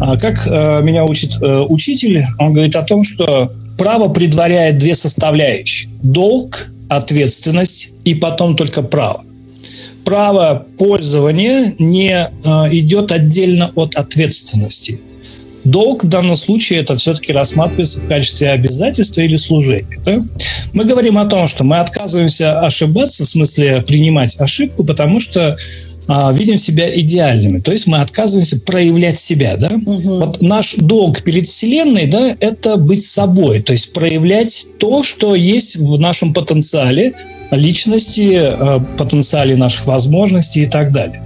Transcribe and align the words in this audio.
А 0.00 0.16
как 0.16 0.46
э, 0.46 0.80
меня 0.82 1.04
учит 1.04 1.40
э, 1.42 1.60
учитель, 1.68 2.22
он 2.38 2.54
говорит 2.54 2.74
о 2.74 2.82
том, 2.82 3.04
что 3.04 3.52
право 3.76 4.08
предваряет 4.08 4.78
две 4.78 4.94
составляющие. 4.94 5.90
Долг, 6.02 6.68
ответственность 6.88 7.92
и 8.04 8.14
потом 8.14 8.56
только 8.56 8.82
право. 8.82 9.22
Право 10.04 10.66
пользования 10.78 11.74
не 11.78 12.12
э, 12.12 12.28
идет 12.72 13.12
отдельно 13.12 13.70
от 13.74 13.94
ответственности. 13.94 15.00
Долг 15.64 16.04
в 16.04 16.08
данном 16.08 16.36
случае 16.36 16.80
это 16.80 16.96
все-таки 16.96 17.34
рассматривается 17.34 18.00
в 18.00 18.06
качестве 18.06 18.48
обязательства 18.48 19.20
или 19.20 19.36
служения. 19.36 20.00
Да? 20.06 20.18
Мы 20.72 20.84
говорим 20.84 21.18
о 21.18 21.26
том, 21.26 21.46
что 21.46 21.64
мы 21.64 21.76
отказываемся 21.76 22.60
ошибаться, 22.60 23.24
в 23.24 23.28
смысле 23.28 23.82
принимать 23.82 24.40
ошибку, 24.40 24.84
потому 24.84 25.20
что 25.20 25.58
а, 26.12 26.32
видим 26.32 26.58
себя 26.58 26.92
идеальными. 26.92 27.60
То 27.60 27.70
есть 27.70 27.86
мы 27.86 27.98
отказываемся 27.98 28.60
проявлять 28.62 29.16
себя. 29.16 29.56
Да? 29.56 29.68
Угу. 29.68 30.18
Вот 30.18 30.42
наш 30.42 30.74
долг 30.74 31.22
перед 31.22 31.46
Вселенной 31.46 32.06
да,– 32.06 32.34
это 32.40 32.76
быть 32.76 33.04
собой, 33.04 33.62
то 33.62 33.72
есть 33.72 33.92
проявлять 33.92 34.66
то, 34.78 35.04
что 35.04 35.36
есть 35.36 35.76
в 35.76 36.00
нашем 36.00 36.34
потенциале 36.34 37.12
личности, 37.52 38.32
а, 38.34 38.80
потенциале 38.98 39.54
наших 39.54 39.86
возможностей 39.86 40.64
и 40.64 40.66
так 40.66 40.90
далее. 40.90 41.22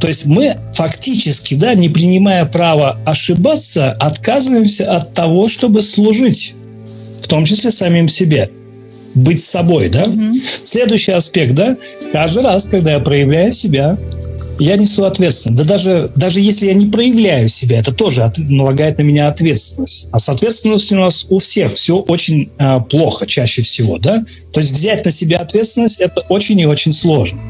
То 0.00 0.06
есть 0.06 0.26
мы 0.26 0.58
фактически, 0.74 1.54
да, 1.54 1.72
не 1.72 1.88
принимая 1.88 2.44
право 2.44 2.98
ошибаться, 3.06 3.92
отказываемся 3.92 4.92
от 4.92 5.14
того, 5.14 5.48
чтобы 5.48 5.80
служить, 5.80 6.54
в 7.22 7.26
том 7.26 7.46
числе 7.46 7.70
самим 7.70 8.06
себе 8.06 8.50
быть 9.14 9.40
собой, 9.40 9.88
да? 9.88 10.02
Угу. 10.02 10.40
Следующий 10.62 11.12
аспект, 11.12 11.54
да? 11.54 11.74
Каждый 12.12 12.42
раз, 12.42 12.66
когда 12.66 12.92
я 12.92 13.00
проявляю 13.00 13.50
себя, 13.50 13.96
я 14.58 14.76
несу 14.76 15.04
ответственность. 15.04 15.62
Да 15.62 15.68
даже, 15.68 16.10
даже 16.16 16.40
если 16.40 16.66
я 16.66 16.74
не 16.74 16.86
проявляю 16.86 17.48
себя, 17.48 17.78
это 17.78 17.92
тоже 17.92 18.22
от, 18.22 18.38
налагает 18.38 18.98
на 18.98 19.02
меня 19.02 19.28
ответственность. 19.28 20.08
А 20.12 20.18
с 20.18 20.28
ответственностью 20.28 20.98
у 20.98 21.02
нас 21.02 21.26
у 21.28 21.38
всех 21.38 21.72
все 21.72 21.98
очень 21.98 22.50
э, 22.58 22.80
плохо 22.88 23.26
чаще 23.26 23.62
всего, 23.62 23.98
да? 23.98 24.24
То 24.52 24.60
есть 24.60 24.72
взять 24.72 25.04
на 25.04 25.10
себя 25.10 25.38
ответственность– 25.38 25.98
это 26.00 26.22
очень 26.28 26.58
и 26.60 26.66
очень 26.66 26.92
сложно. 26.92 27.40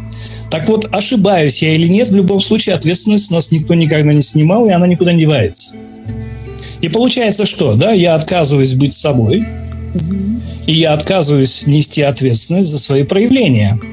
Так 0.50 0.68
вот, 0.68 0.88
ошибаюсь 0.90 1.62
я 1.62 1.74
или 1.74 1.86
нет, 1.86 2.08
в 2.08 2.16
любом 2.16 2.40
случае 2.40 2.74
ответственность 2.74 3.30
нас 3.30 3.50
никто 3.50 3.74
никогда 3.74 4.12
не 4.12 4.22
снимал, 4.22 4.66
и 4.66 4.70
она 4.70 4.86
никуда 4.86 5.12
не 5.12 5.20
девается. 5.20 5.76
И 6.80 6.88
получается 6.88 7.46
что, 7.46 7.74
да, 7.74 7.92
я 7.92 8.14
отказываюсь 8.14 8.74
быть 8.74 8.92
собой, 8.92 9.44
и 10.66 10.72
я 10.72 10.92
отказываюсь 10.94 11.66
нести 11.66 12.02
ответственность 12.02 12.68
за 12.68 12.78
свои 12.78 13.04
проявления– 13.04 13.78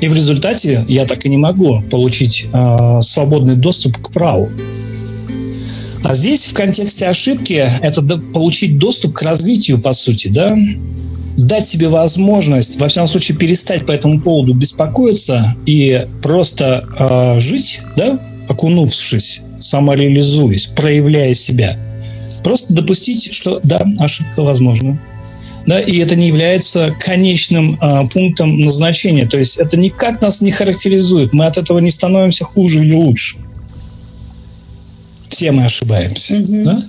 и 0.00 0.08
в 0.08 0.14
результате 0.14 0.84
я 0.88 1.06
так 1.06 1.24
и 1.24 1.28
не 1.28 1.36
могу 1.36 1.82
получить 1.90 2.46
э, 2.52 3.00
свободный 3.02 3.56
доступ 3.56 3.98
к 3.98 4.10
праву. 4.10 4.50
А 6.04 6.14
здесь 6.14 6.46
в 6.46 6.54
контексте 6.54 7.06
ошибки 7.06 7.66
это 7.80 8.02
получить 8.02 8.78
доступ 8.78 9.14
к 9.14 9.22
развитию, 9.22 9.80
по 9.80 9.94
сути, 9.94 10.28
да, 10.28 10.54
дать 11.36 11.66
себе 11.66 11.88
возможность, 11.88 12.78
во 12.78 12.88
всяком 12.88 13.08
случае, 13.08 13.38
перестать 13.38 13.86
по 13.86 13.92
этому 13.92 14.20
поводу 14.20 14.54
беспокоиться 14.54 15.56
и 15.66 16.06
просто 16.22 16.86
э, 16.98 17.40
жить, 17.40 17.80
да, 17.96 18.18
окунувшись, 18.48 19.42
самореализуясь, 19.58 20.66
проявляя 20.66 21.32
себя. 21.34 21.78
Просто 22.42 22.74
допустить, 22.74 23.32
что 23.32 23.60
да, 23.62 23.82
ошибка 23.98 24.42
возможна 24.42 24.98
да, 25.66 25.80
и 25.80 25.98
это 25.98 26.16
не 26.16 26.28
является 26.28 26.94
конечным 27.00 27.78
а, 27.80 28.06
пунктом 28.06 28.60
назначения. 28.60 29.26
То 29.26 29.38
есть 29.38 29.56
это 29.56 29.76
никак 29.76 30.20
нас 30.20 30.42
не 30.42 30.50
характеризует. 30.50 31.32
Мы 31.32 31.46
от 31.46 31.58
этого 31.58 31.78
не 31.78 31.90
становимся 31.90 32.44
хуже 32.44 32.80
или 32.80 32.92
лучше. 32.92 33.38
Все 35.28 35.52
мы 35.52 35.64
ошибаемся. 35.64 36.34
Mm-hmm. 36.34 36.64
Да? 36.64 36.84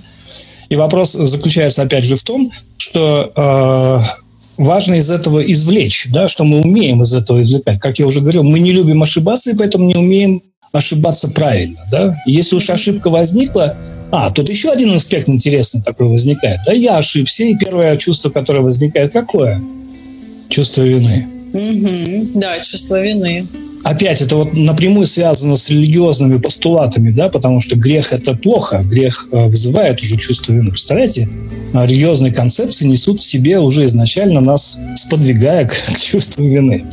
И 0.68 0.76
вопрос 0.76 1.12
заключается 1.12 1.82
опять 1.82 2.04
же 2.04 2.16
в 2.16 2.22
том, 2.22 2.52
что 2.76 3.32
э, 3.36 4.62
важно 4.62 4.94
из 4.94 5.10
этого 5.10 5.40
извлечь, 5.40 6.08
да, 6.10 6.28
что 6.28 6.44
мы 6.44 6.60
умеем 6.60 7.02
из 7.02 7.14
этого 7.14 7.40
извлекать. 7.40 7.78
Как 7.78 7.98
я 7.98 8.06
уже 8.06 8.20
говорил, 8.20 8.42
мы 8.42 8.58
не 8.58 8.72
любим 8.72 9.02
ошибаться, 9.02 9.50
и 9.50 9.56
поэтому 9.56 9.86
не 9.86 9.96
умеем 9.96 10.42
ошибаться 10.72 11.28
правильно. 11.28 11.78
Да? 11.90 12.14
Если 12.26 12.56
уж 12.56 12.68
ошибка 12.68 13.10
возникла, 13.10 13.76
а, 14.10 14.30
тут 14.30 14.48
еще 14.48 14.70
один 14.70 14.92
аспект 14.94 15.28
интересный 15.28 15.82
такой 15.82 16.08
возникает. 16.08 16.60
Да, 16.66 16.72
я 16.72 16.98
ошибся, 16.98 17.44
и 17.44 17.56
первое 17.56 17.96
чувство, 17.96 18.30
которое 18.30 18.60
возникает, 18.60 19.12
какое? 19.12 19.60
Чувство 20.48 20.82
вины. 20.82 21.26
Угу, 21.52 22.40
да, 22.40 22.60
чувство 22.60 23.02
вины. 23.02 23.44
Опять 23.82 24.20
это 24.20 24.36
вот 24.36 24.52
напрямую 24.52 25.06
связано 25.06 25.56
с 25.56 25.70
религиозными 25.70 26.38
постулатами, 26.38 27.10
да, 27.10 27.28
потому 27.28 27.60
что 27.60 27.76
грех 27.76 28.12
это 28.12 28.34
плохо, 28.34 28.82
грех 28.82 29.28
э, 29.30 29.44
вызывает 29.46 30.00
уже 30.02 30.16
чувство 30.16 30.52
вины. 30.52 30.70
Представляете, 30.70 31.28
а 31.72 31.86
религиозные 31.86 32.32
концепции 32.32 32.86
несут 32.86 33.20
в 33.20 33.24
себе 33.24 33.58
уже 33.60 33.84
изначально 33.84 34.40
нас 34.40 34.80
сподвигая 34.96 35.66
к, 35.66 35.72
к 35.94 35.98
чувству 35.98 36.44
вины. 36.44 36.84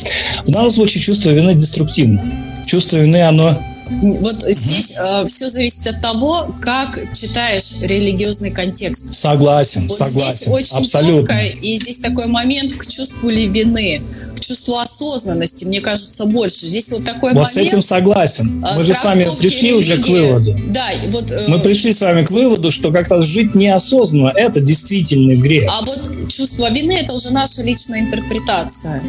В 0.46 0.52
данном 0.52 0.70
случае 0.70 1.02
чувство 1.02 1.32
вины 1.32 1.56
деструктивно. 1.56 2.24
Чувство 2.66 2.98
вины, 2.98 3.22
оно 3.24 3.58
вот 3.90 4.44
здесь 4.48 4.98
э, 4.98 5.26
все 5.28 5.50
зависит 5.50 5.88
от 5.88 6.02
того, 6.02 6.56
как 6.62 7.00
читаешь 7.14 7.82
религиозный 7.84 8.52
контекст. 8.52 9.14
Согласен, 9.14 9.88
вот 9.88 9.98
согласен. 9.98 10.36
Здесь 10.36 10.48
очень 10.48 10.78
абсолютно. 10.78 11.28
тонко, 11.28 11.46
и 11.62 11.78
здесь 11.78 11.98
такой 11.98 12.28
момент 12.28 12.74
к 12.74 12.88
чувству 12.88 13.30
ли 13.30 13.48
вины 13.48 14.02
к 14.36 14.40
чувству 14.40 14.78
осознанности, 14.78 15.64
мне 15.64 15.80
кажется, 15.80 16.26
больше. 16.26 16.66
Здесь 16.66 16.92
вот 16.92 17.06
такой 17.06 17.34
вот 17.34 17.44
момент. 17.44 17.48
с 17.48 17.58
этим 17.58 17.82
согласен. 17.82 18.66
Мы 18.76 18.84
же 18.84 18.94
с 18.94 19.04
вами 19.04 19.26
пришли 19.40 19.70
религии. 19.70 19.94
уже 19.94 20.02
к 20.02 20.08
выводу. 20.08 20.60
Да, 20.68 20.86
вот. 21.10 21.32
Э... 21.32 21.48
Мы 21.48 21.60
пришли 21.60 21.94
с 21.94 22.02
вами 22.02 22.24
к 22.26 22.32
выводу, 22.32 22.72
что 22.72 22.92
как 22.92 23.10
раз 23.10 23.26
жить 23.26 23.56
неосознанно– 23.56 24.34
это 24.36 24.60
действительный 24.60 25.38
грех. 25.38 25.72
А 25.72 25.82
вот 25.82 26.28
чувство 26.28 26.70
вины– 26.72 26.92
это 27.02 27.14
уже 27.14 27.32
наша 27.32 27.64
личная 27.64 28.02
интерпретация. 28.02 29.02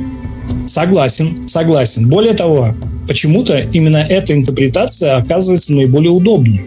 Согласен, 0.67 1.49
согласен. 1.49 2.09
Более 2.09 2.35
того, 2.35 2.75
почему-то 3.07 3.59
именно 3.59 3.99
эта 3.99 4.33
интерпретация 4.33 5.17
оказывается 5.17 5.75
наиболее 5.75 6.11
удобной. 6.11 6.61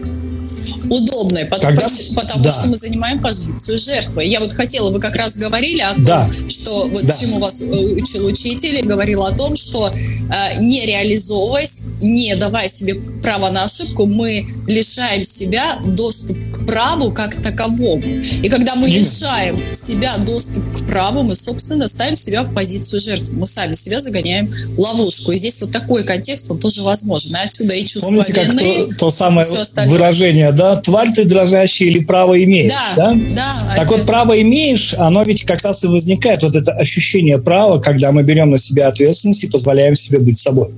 Удобной, 0.90 1.46
потому, 1.46 1.76
Когда... 1.76 1.88
потому 2.16 2.44
да. 2.44 2.50
что 2.50 2.68
мы 2.68 2.76
занимаем 2.76 3.20
позицию 3.20 3.78
жертвы. 3.78 4.24
Я 4.24 4.40
вот 4.40 4.52
хотела, 4.52 4.90
вы 4.90 5.00
как 5.00 5.16
раз 5.16 5.36
говорили 5.36 5.80
о 5.80 5.94
том, 5.94 6.04
да. 6.04 6.30
что 6.48 6.88
вот 6.88 7.04
да. 7.04 7.12
чему 7.12 7.38
вас 7.38 7.60
э, 7.60 7.66
учил 7.66 8.26
учитель, 8.26 8.84
говорил 8.86 9.24
о 9.24 9.32
том, 9.32 9.56
что 9.56 9.88
э, 9.88 10.60
не 10.60 10.86
реализовываясь, 10.86 11.86
не 12.00 12.34
давая 12.36 12.68
себе 12.68 12.94
право 13.22 13.50
на 13.50 13.64
ошибку, 13.64 14.06
мы 14.06 14.46
лишаем 14.66 15.24
себя 15.24 15.78
доступ 15.84 16.38
к 16.52 16.66
праву 16.66 17.10
как 17.10 17.34
таковому. 17.42 18.02
И 18.42 18.48
когда 18.48 18.76
мы 18.76 18.88
лишаем 18.88 19.58
себя 19.72 20.18
доступ 20.18 20.62
к 20.76 20.86
праву, 20.86 21.22
мы, 21.22 21.34
собственно, 21.34 21.88
ставим 21.88 22.16
себя 22.16 22.42
в 22.42 22.52
позицию 22.52 23.00
жертвы. 23.00 23.36
Мы 23.36 23.46
сами 23.46 23.74
себя 23.74 24.00
загоняем 24.00 24.46
в 24.46 24.78
ловушку. 24.78 25.32
И 25.32 25.38
здесь 25.38 25.60
вот 25.60 25.70
такой 25.70 26.04
контекст, 26.04 26.50
он 26.50 26.58
тоже 26.58 26.82
возможен. 26.82 27.34
И 27.34 27.38
отсюда 27.38 27.74
и 27.74 27.84
чувство 27.84 28.10
Помните, 28.10 28.32
вины, 28.32 28.44
как 28.44 28.58
то, 28.58 29.06
то 29.06 29.10
самое 29.10 29.46
выражение, 29.86 30.52
да? 30.58 30.76
Тварь 30.76 31.10
ты 31.10 31.24
дрожащая 31.24 31.88
или 31.88 32.00
право 32.00 32.42
имеешь, 32.42 32.72
да? 32.96 33.14
Да, 33.14 33.64
да. 33.64 33.74
Так 33.76 33.90
вот, 33.90 34.04
право 34.04 34.40
имеешь, 34.42 34.94
оно 34.98 35.22
ведь 35.22 35.44
как 35.44 35.62
раз 35.62 35.84
и 35.84 35.86
возникает, 35.86 36.42
вот 36.42 36.56
это 36.56 36.72
ощущение 36.72 37.38
права, 37.38 37.78
когда 37.78 38.12
мы 38.12 38.22
берем 38.24 38.50
на 38.50 38.58
себя 38.58 38.88
ответственность 38.88 39.44
и 39.44 39.46
позволяем 39.46 39.94
себе 39.94 40.18
быть 40.18 40.36
собой 40.36 40.68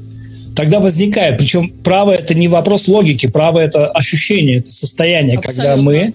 тогда 0.55 0.81
возникает. 0.81 1.39
Причем 1.39 1.71
право 1.83 2.11
это 2.11 2.35
не 2.35 2.49
вопрос 2.49 2.87
логики, 2.89 3.27
право 3.27 3.61
это 3.61 3.87
ощущение, 3.87 4.59
это 4.59 4.71
состояние, 4.71 5.39
Абсолютно. 5.39 5.63
когда 5.63 5.83
мы 5.83 6.15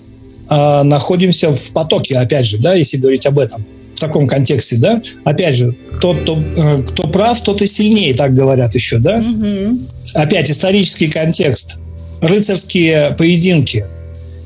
э, 0.49 0.83
находимся 0.83 1.51
в 1.51 1.71
потоке, 1.71 2.17
опять 2.17 2.45
же, 2.45 2.59
да, 2.59 2.75
если 2.75 2.97
говорить 2.97 3.25
об 3.25 3.39
этом 3.39 3.65
в 3.95 3.99
таком 3.99 4.27
контексте, 4.27 4.75
да, 4.75 5.01
опять 5.23 5.55
же, 5.55 5.73
тот, 6.01 6.17
кто, 6.17 6.37
э, 6.57 6.83
кто 6.83 7.07
прав, 7.07 7.41
тот 7.41 7.61
и 7.61 7.65
сильнее, 7.65 8.13
так 8.13 8.35
говорят 8.35 8.75
еще, 8.75 8.99
да. 8.99 9.17
Угу. 9.17 9.79
Опять 10.13 10.51
исторический 10.51 11.07
контекст, 11.07 11.79
рыцарские 12.27 13.15
поединки. 13.17 13.85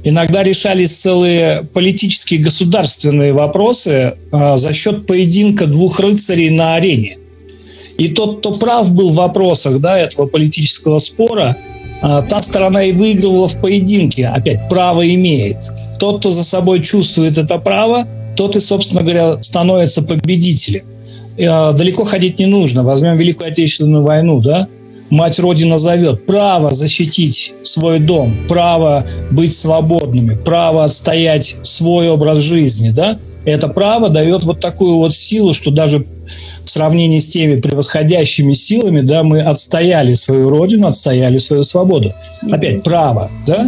Иногда 0.04 0.44
решались 0.44 0.96
целые 0.96 1.64
политические 1.74 2.40
государственные 2.40 3.34
вопросы 3.34 4.14
э, 4.32 4.58
за 4.58 4.74
счет 4.74 5.06
поединка 5.06 5.68
двух 5.68 6.00
рыцарей 6.00 6.50
на 6.52 6.76
арене. 6.76 7.18
И 7.98 8.08
тот, 8.08 8.40
кто 8.40 8.54
прав 8.54 8.94
был 8.94 9.10
в 9.10 9.16
вопросах 9.16 9.80
да, 9.82 9.98
этого 9.98 10.26
политического 10.26 11.00
спора, 11.00 11.58
а, 12.02 12.22
та 12.22 12.42
сторона 12.42 12.84
и 12.84 12.94
выигрывала 12.94 13.50
в 13.50 13.60
поединке. 13.60 14.28
Опять, 14.28 14.70
право 14.70 15.06
имеет. 15.16 15.58
Тот, 16.00 16.20
кто 16.20 16.32
за 16.32 16.44
собой 16.44 16.82
чувствует 16.82 17.38
это 17.38 17.58
право, 17.58 18.08
тот 18.38 18.56
и, 18.56 18.62
собственно 18.62 19.02
говоря, 19.02 19.42
становится 19.42 20.02
победителем. 20.02 20.84
А, 21.38 21.74
далеко 21.74 22.06
ходить 22.06 22.40
не 22.40 22.46
нужно. 22.46 22.84
Возьмем 22.84 23.18
Великую 23.18 23.52
Отечественную 23.52 24.04
войну, 24.04 24.40
да? 24.40 24.70
Мать 25.10 25.40
Родина 25.40 25.78
зовет. 25.78 26.26
Право 26.26 26.74
защитить 26.74 27.54
свой 27.64 28.00
дом, 28.00 28.34
право 28.48 29.06
быть 29.32 29.56
свободными, 29.56 30.36
право 30.36 30.84
отстоять 30.84 31.58
свой 31.64 32.10
образ 32.10 32.40
жизни, 32.40 32.92
да? 32.92 33.18
Это 33.46 33.68
право 33.68 34.10
дает 34.10 34.44
вот 34.44 34.60
такую 34.60 34.98
вот 34.98 35.14
силу, 35.14 35.54
что 35.54 35.72
даже 35.72 36.06
в 36.64 36.70
сравнении 36.70 37.20
с 37.20 37.30
теми 37.30 37.60
превосходящими 37.60 38.54
силами, 38.54 39.02
да, 39.02 39.24
мы 39.24 39.42
отстояли 39.42 40.14
свою 40.14 40.50
родину, 40.50 40.88
отстояли 40.88 41.38
свою 41.38 41.64
свободу. 41.64 42.14
Опять 42.52 42.84
право, 42.84 43.30
да? 43.48 43.68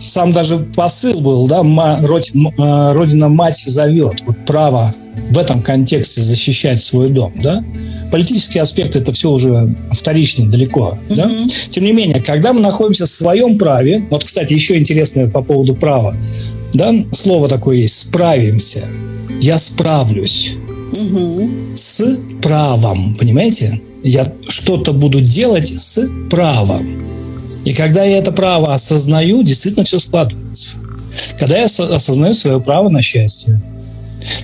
Сам 0.00 0.32
даже 0.32 0.58
посыл 0.58 1.20
был, 1.20 1.46
да, 1.46 1.60
э, 1.60 2.92
Родина-мать 2.92 3.62
зовет, 3.66 4.22
вот 4.26 4.36
право 4.46 4.94
в 5.30 5.38
этом 5.38 5.62
контексте 5.62 6.22
защищать 6.22 6.80
свой 6.80 7.10
дом, 7.10 7.32
да. 7.36 7.62
Политический 8.10 8.58
аспект 8.58 8.96
это 8.96 9.12
все 9.12 9.30
уже 9.30 9.72
вторично 9.92 10.50
далеко, 10.50 10.98
mm-hmm. 11.08 11.16
да. 11.16 11.30
Тем 11.70 11.84
не 11.84 11.92
менее, 11.92 12.20
когда 12.20 12.52
мы 12.52 12.60
находимся 12.60 13.06
в 13.06 13.10
своем 13.10 13.58
праве, 13.58 14.04
вот, 14.10 14.24
кстати, 14.24 14.54
еще 14.54 14.76
интересное 14.76 15.28
по 15.28 15.42
поводу 15.42 15.74
права, 15.74 16.16
да, 16.74 16.92
слово 17.12 17.48
такое 17.48 17.76
есть, 17.76 17.98
справимся, 17.98 18.82
я 19.40 19.58
справлюсь 19.58 20.56
угу. 20.92 21.48
с 21.74 22.18
правом, 22.42 23.14
понимаете? 23.16 23.80
Я 24.02 24.30
что-то 24.48 24.92
буду 24.92 25.20
делать 25.20 25.68
с 25.68 26.08
правом. 26.30 26.86
И 27.64 27.74
когда 27.74 28.04
я 28.04 28.18
это 28.18 28.32
право 28.32 28.74
осознаю, 28.74 29.42
действительно 29.42 29.84
все 29.84 29.98
складывается. 29.98 30.78
Когда 31.38 31.58
я 31.58 31.64
осознаю 31.64 32.34
свое 32.34 32.60
право 32.60 32.88
на 32.88 33.02
счастье, 33.02 33.60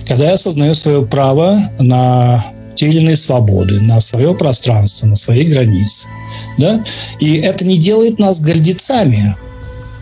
когда 0.07 0.25
я 0.25 0.33
осознаю 0.33 0.73
свое 0.73 1.05
право 1.05 1.71
на 1.79 2.43
те 2.75 2.87
или 2.87 2.97
иные 2.97 3.15
свободы, 3.15 3.81
на 3.81 3.99
свое 4.01 4.35
пространство, 4.35 5.07
на 5.07 5.15
свои 5.15 5.45
границы. 5.45 6.07
Да? 6.57 6.83
И 7.19 7.37
это 7.37 7.65
не 7.65 7.77
делает 7.77 8.19
нас 8.19 8.39
гордецами. 8.39 9.35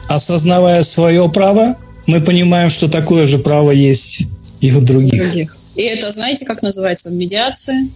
Осознавая 0.09 0.83
свое 0.83 1.29
право, 1.29 1.75
мы 2.05 2.21
понимаем, 2.21 2.69
что 2.69 2.89
такое 2.89 3.25
же 3.25 3.39
право 3.39 3.71
есть 3.71 4.27
и 4.59 4.71
у 4.73 4.81
других. 4.81 5.23
других. 5.23 5.57
И 5.75 5.81
это, 5.83 6.11
знаете, 6.11 6.45
как 6.45 6.61
называется 6.61 7.09
в 7.09 7.13
медиации? 7.13 7.89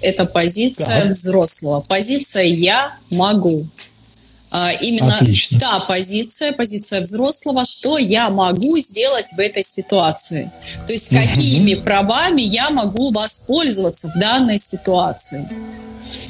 Это 0.00 0.24
позиция 0.24 1.04
да. 1.04 1.10
взрослого. 1.10 1.80
Позиция 1.80 2.44
«я 2.44 2.92
могу». 3.10 3.66
А, 4.50 4.72
именно 4.72 5.14
Отлично. 5.14 5.60
та 5.60 5.80
позиция, 5.80 6.52
позиция 6.52 7.02
взрослого, 7.02 7.64
что 7.66 7.98
я 7.98 8.30
могу 8.30 8.78
сделать 8.78 9.32
в 9.36 9.38
этой 9.38 9.62
ситуации. 9.62 10.50
То 10.86 10.92
есть 10.92 11.10
какими 11.10 11.74
угу. 11.74 11.82
правами 11.82 12.40
я 12.40 12.70
могу 12.70 13.12
воспользоваться 13.12 14.08
в 14.08 14.18
данной 14.18 14.58
ситуации. 14.58 15.46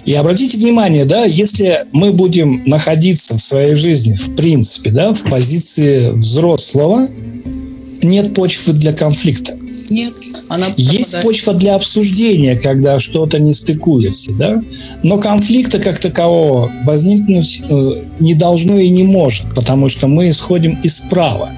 И 0.04 0.14
обратите 0.14 0.58
внимание, 0.58 1.04
да, 1.04 1.24
если 1.24 1.86
мы 1.92 2.12
будем 2.12 2.64
находиться 2.66 3.36
в 3.36 3.40
своей 3.40 3.76
жизни, 3.76 4.14
в 4.14 4.34
принципе, 4.34 4.90
да, 4.90 5.12
в 5.12 5.22
позиции 5.24 6.10
взрослого, 6.10 7.08
нет 8.02 8.34
почвы 8.34 8.72
для 8.72 8.92
конфликта. 8.92 9.56
Нет, 9.90 10.12
она 10.48 10.66
Есть 10.76 11.22
почва 11.22 11.54
для 11.54 11.74
обсуждения, 11.74 12.56
когда 12.56 12.98
что-то 12.98 13.38
не 13.38 13.52
стыкуется, 13.52 14.32
да? 14.32 14.62
Но 15.02 15.18
конфликта 15.18 15.78
как 15.78 15.98
такового 15.98 16.70
возникнуть 16.84 17.62
э, 17.68 18.02
не 18.20 18.34
должно 18.34 18.78
и 18.78 18.88
не 18.88 19.04
может, 19.04 19.54
потому 19.54 19.88
что 19.88 20.06
мы 20.06 20.28
исходим 20.28 20.78
из 20.82 21.00
права. 21.00 21.50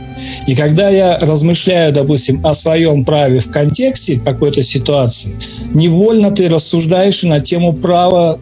И 0.47 0.55
когда 0.55 0.91
я 0.91 1.19
размышляю, 1.19 1.93
допустим, 1.93 2.45
о 2.45 2.55
своем 2.55 3.05
праве 3.05 3.41
в 3.41 3.51
контексте 3.51 4.21
какой-то 4.23 4.63
ситуации, 4.63 5.35
невольно 5.73 6.31
ты 6.31 6.49
рассуждаешь 6.49 7.23
на 7.23 7.41
тему 7.41 7.73
права 7.73 8.39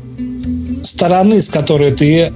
стороны, 0.82 1.40
с 1.40 1.48
которой 1.48 1.92
ты 1.92 2.16
э, 2.16 2.30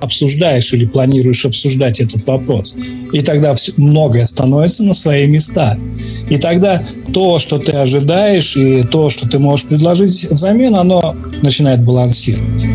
обсуждаешь 0.00 0.72
или 0.72 0.86
планируешь 0.86 1.44
обсуждать 1.44 2.00
этот 2.00 2.26
вопрос. 2.26 2.76
И 3.12 3.20
тогда 3.22 3.54
все, 3.54 3.72
многое 3.76 4.24
становится 4.24 4.84
на 4.84 4.94
свои 4.94 5.26
места. 5.26 5.78
И 6.28 6.38
тогда 6.38 6.82
то, 7.12 7.38
что 7.38 7.58
ты 7.58 7.72
ожидаешь, 7.72 8.56
и 8.56 8.82
то, 8.82 9.10
что 9.10 9.28
ты 9.28 9.38
можешь 9.38 9.66
предложить 9.66 10.30
взамен, 10.30 10.76
оно 10.76 11.14
начинает 11.42 11.82
балансировать. 11.82 12.66